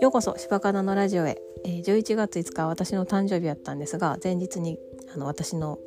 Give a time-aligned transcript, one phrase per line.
[0.00, 4.78] ようこそ柴かなのラジオへ、えー、11月5日は私の誕生日やったんですが前日に
[5.14, 5.78] あの私の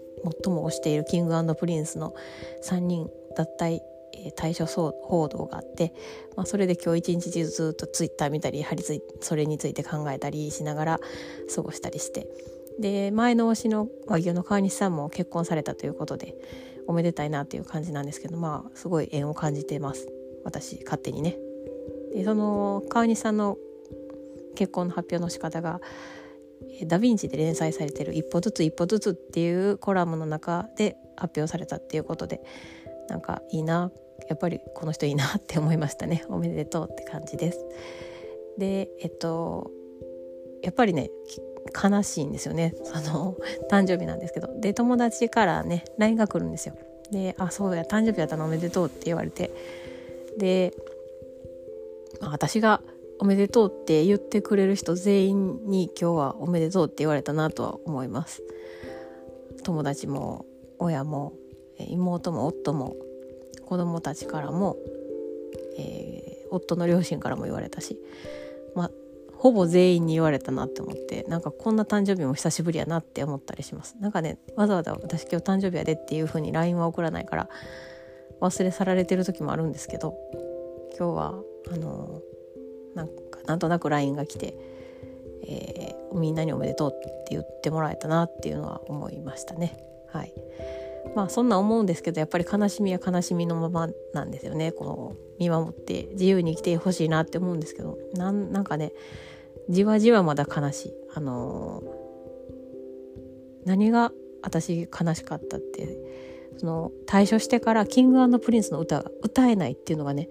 [0.45, 2.15] 最も推しているキングプリンスの
[2.63, 3.79] 3人脱退、
[4.13, 5.93] えー、退所報道があって、
[6.37, 10.99] まあ、それで今日一日中ずっとツイッター見たり張り付いそれについて考えたりしながら
[11.53, 12.27] 過ごしたりして
[12.79, 16.35] で前の推しの和牛の川西さんも結婚されたということで
[16.87, 20.07] おめでたいなっていう感じなんですけどまあすごい縁を感じてます
[20.43, 21.37] 私勝手にね。
[22.13, 23.57] でその川西さんの
[24.55, 25.79] 結婚の発表の仕方が
[26.87, 32.41] ダ・ヴィンチで連載されてる「一歩ずつ一歩ずつ」っていうコラムの中で発表されたっていうことで
[33.09, 33.91] なんかいいな
[34.27, 37.65] やっぱりこの人いいなって思いましたねおめでとうって感じです。
[38.57, 39.71] でえっと
[40.61, 41.09] やっぱりね
[41.73, 42.73] 悲しいんですよね。
[42.83, 43.35] その
[43.69, 44.59] 誕生日なんですけど。
[44.59, 46.75] で友達からね LINE が来るんですよ。
[47.11, 49.51] で「あそうや誕生日やったのおめでとう」って言われて。
[50.37, 50.73] で、
[52.21, 52.81] まあ、私が
[53.19, 58.41] 「おめでとうって言ってくれる人全員に今日はおめでとうって言われたなとは思います。
[59.63, 60.45] 友達も
[60.79, 61.33] 親も
[61.77, 62.95] 妹も夫も
[63.65, 64.77] 子供たちからも、
[65.77, 67.99] えー、夫の両親からも言われたし。
[69.39, 77.49] ほぼ全員に言われたなって思ってなんかこんな誕生日も久しぶりやなって思ったりしますなんかねわざわざ私今日誕生日やでっていう風に LINE は送らないから
[78.41, 80.17] 忘れ去られてる時もあるんですけど
[80.97, 81.33] 今日は
[81.71, 82.21] あの
[82.95, 84.55] なんかなんとなく LINE が来て、
[85.47, 89.77] えー、みんなにおめでとうって言ってもらえたなっていうのは思いましたね。
[90.11, 90.33] はい
[91.15, 94.71] まあそんな思うんですけどやっぱり悲しみは悲しみのままなんですよね。
[94.71, 97.97] こう見守って自由に生きてほしいなって思うんですけど。
[98.13, 98.93] なんなんかね
[99.69, 100.93] じわじわまだ悲しい。
[101.13, 104.11] あのー、何が
[104.41, 105.97] 私悲しかったって
[106.57, 110.29] その退所してからキングプリンスの歌が歌えないっていうのがね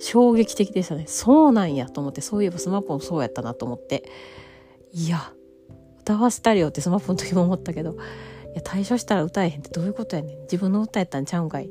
[0.00, 1.04] 衝撃的でしたね。
[1.06, 4.04] そうなんやと思ってそういえばスマップもそうやったなと思って。
[4.92, 5.32] いや
[6.00, 7.96] 歌わせたりよってスマップの時も思ったけど
[8.54, 10.40] や退所したら歌えへんってどういうことやねん。
[10.42, 11.70] 自分の歌やったんちゃうんかい。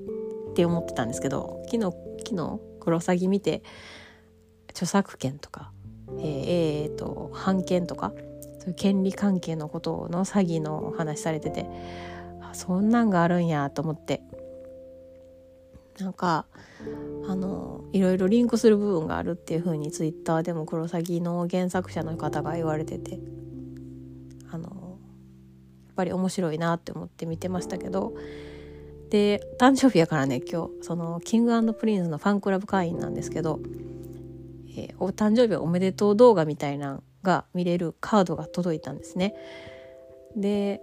[0.50, 1.96] って思ってたんですけど昨日
[2.26, 3.62] 昨日クロサギ見て
[4.72, 5.72] 著作権とか
[6.18, 8.12] えー、えー、と版権とか
[8.60, 11.66] そういう権利関係のことの詐欺の話されてて
[12.42, 14.22] あそんなんがあるんやと思って。
[16.00, 16.46] なんか
[17.28, 23.20] あのいろいろリンクする部分があるっていう風にツイッターでもクロサギの原作者の方が言われてて。
[26.00, 28.14] ぱり面白いなって思って見てましたけど。
[29.10, 30.84] で誕生日やからね今日。
[30.84, 33.60] そのキングプリンスのファンクラブ会員なんですけど、
[34.78, 39.34] えー、お誕生日おめでとう動画みたいなのが見れるカードが届いたんですね。
[40.38, 40.80] で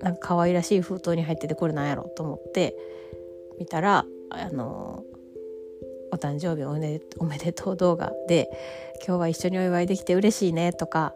[0.00, 2.76] なんか可愛らしい封筒に入っててこれなんやろと思って
[3.58, 5.02] 見たらあの
[6.12, 8.48] お誕生日おめおめでとう動画で
[9.04, 11.14] 今日は一緒にお祝いできて嬉しいねとか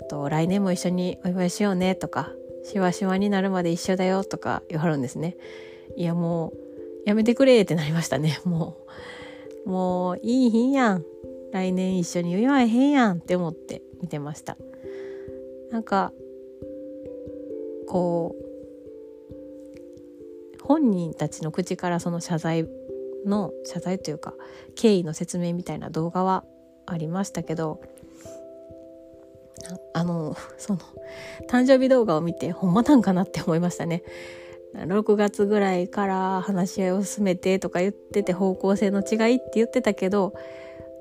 [0.00, 2.32] あと来年も一緒にお祝いしようねとか
[2.64, 5.36] しわしわになるまで一緒だよとか言わはるんですね。
[5.96, 6.52] いやもう
[7.06, 8.40] やめてくれってなりましたね。
[8.44, 8.76] も
[9.66, 11.04] うもういい日やん。
[11.52, 13.18] 来年一緒に祝えへんやん。
[13.18, 14.56] って思って見てました。
[15.70, 16.12] なんか
[17.86, 18.44] こう
[20.62, 22.68] 本人たちの口からその謝罪
[23.26, 24.34] の謝罪というか
[24.74, 26.44] 経緯の説明みたいな動画は
[26.86, 27.80] ありましたけど
[29.94, 30.80] あのその
[31.48, 34.02] 誕生日動画を見てほんまなんかなって思いましたね。
[34.74, 40.34] 6月ぐらいから話し合いを進めてとか言ってて方向性の違いって言ってたけど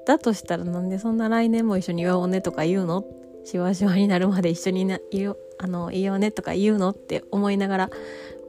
[0.06, 3.04] だとしたらなんでそんな来年も一緒に祝おうねとか言うの？
[3.46, 7.90] しわしわになるまで一緒にいよあのいようねとか言うのって思いながら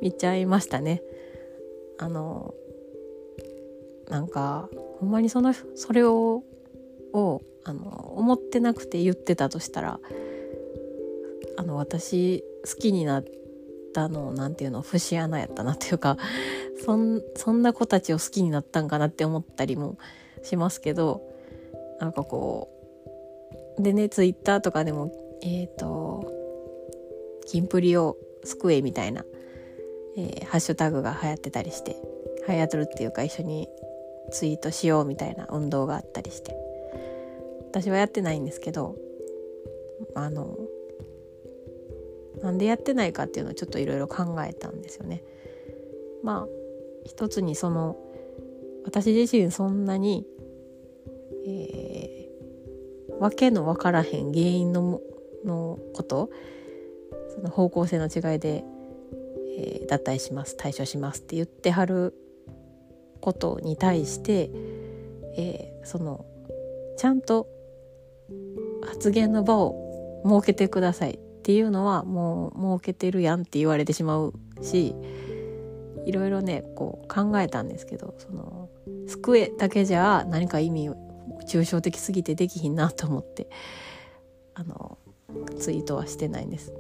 [0.03, 1.03] 見ちゃいましたね。
[1.99, 2.55] あの
[4.09, 4.69] なんか
[5.01, 6.43] ほんまにそのそれを
[7.15, 10.01] をあの思ってなくて言ってたとしたら
[11.57, 13.25] あの私好きになっ
[13.93, 16.17] たのなんていうの節穴やったなっていうか
[16.85, 19.97] そんそんな子たちを好きになったんかなって思ったりも
[20.43, 21.23] しますけど
[22.01, 22.69] なんかこ
[23.79, 25.13] うでねツイッターとかでも
[25.43, 26.33] えっ、ー、と
[27.47, 29.25] キンプリを救えみたいな
[30.17, 31.97] えー、ハッシュタグが流行ってたりして
[32.49, 33.69] 流行ってるっていうか一緒に
[34.31, 36.57] ツイートしようみたいな運動があったりして
[37.71, 38.97] 私はやってないんですけど
[40.15, 40.57] あの
[42.45, 45.23] なんでやってないかっていうのをちょっといろいろ考えたんですよね。
[46.23, 46.49] まあ
[47.05, 47.97] 一つにその
[48.85, 50.27] 私自身そんなに、
[51.47, 55.01] えー、わけのわからへん原因の
[55.45, 56.31] のこと
[57.35, 58.65] その方向性の違いで
[59.57, 62.15] えー、脱退します退所しますって言ってはる
[63.21, 64.51] ことに対して、
[65.37, 66.27] えー、その
[66.99, 67.47] ちゃんと
[68.87, 74.33] 発言の場を設けてくださいっていうのはもう設けてるやんって言われてしまう
[74.63, 74.95] し
[76.07, 78.71] いろいろねこう考えたんですけどその
[79.07, 80.89] 机だけじゃ何か意味
[81.47, 83.51] 抽象的すぎてできひんなと思って
[84.55, 84.97] あの
[85.59, 86.73] ツイートはしてないんです。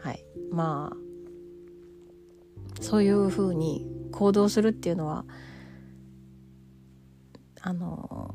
[0.00, 5.24] はい、まあそういうふうに行動するっていうのは
[7.60, 8.34] あの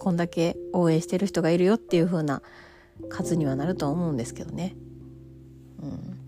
[0.00, 2.42] こんだけ応援してる人がいるよっていう風な
[3.08, 4.76] 数にはなると思うんですけどね。
[5.82, 6.18] うん、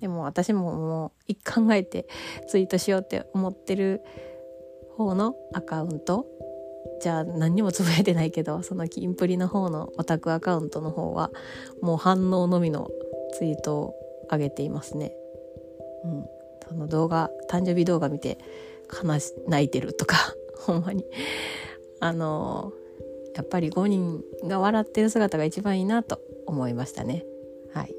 [0.00, 2.06] でも私ももう一考えて
[2.48, 4.02] ツイートしようって思ってる
[4.96, 6.26] 方のアカウント
[7.00, 11.30] じゃあ何にもつぶやいてないけどそのキンプリの方のオタクアカウントの方は
[11.82, 12.90] もう反応のみの
[13.34, 13.94] ツイートを
[14.30, 15.12] 上げていますね。
[16.04, 16.26] うん、
[16.68, 18.38] その動画誕生日動画見て
[19.02, 20.16] 悲し泣いてるとか
[20.66, 21.04] ほんまに
[22.00, 22.72] あの
[23.34, 27.24] やっぱり5人が笑ってる姿が一番いいなと思いましたね。
[27.72, 27.94] はい、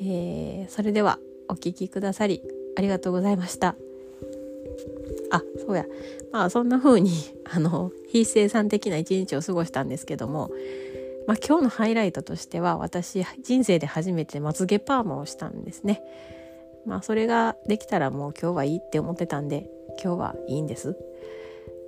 [0.00, 1.18] えー、それでは
[1.48, 2.42] お聴きくださり
[2.76, 3.76] ありがとうございました。
[5.32, 5.86] あそうや
[6.32, 7.12] まあそんな風に
[7.44, 10.50] あの非生産的な一日を過ごしたんですけども、
[11.26, 16.02] まあ、今日のハイライトとしては私人生で初めてまつげパーマをしたんですね。
[16.86, 19.70] まあそれができたらもう今日はいいって思ってたんで
[20.02, 20.96] 今日はいいんです。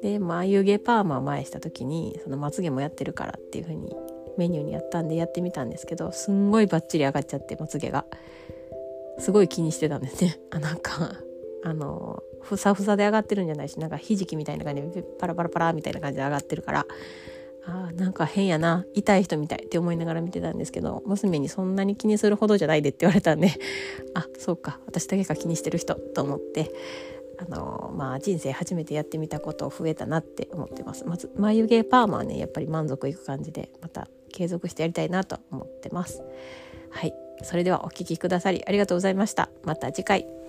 [0.03, 3.95] で眉毛パーマを前した時にそのまつげもやってるからっていう風に
[4.37, 8.05] メニューにやったんでやってみたんですけどすんごいバッチリ上がっちゃってまつげが。
[9.19, 10.41] すごい気にしてたんですね。
[10.51, 11.13] あなんか
[11.65, 16.87] あのふさふさで上がってるんじゃないしなんかひじきみたいな感じでパラパラパラみたいな感じで上がってるから
[17.65, 23.53] あなんか変やな痛い人みたいって思いながら見てたんですけど娘にそんなに気にするほどじゃないでって言われたんで
[24.15, 26.73] あそうか私だけが気にしてる人と思って
[27.49, 31.05] あのまあ人生初めてやってみたこと増えたなって思ってます。
[31.05, 36.23] まず眉毛パーマはねやっぱり満足いく感じでまた継続してやりたいなと思ってます。
[36.91, 37.15] はい。
[37.43, 39.51] それではお聴きくださりありがとうございました。
[39.65, 40.42] また次回。